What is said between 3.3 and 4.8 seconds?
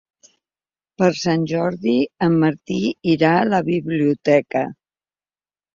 a la biblioteca.